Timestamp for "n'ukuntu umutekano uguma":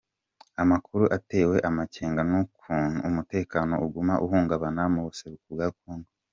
2.29-4.13